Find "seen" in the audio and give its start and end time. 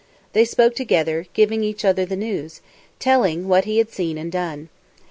3.91-4.17